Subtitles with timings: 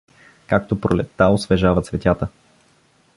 [0.47, 2.27] както пролетта освежава цветята.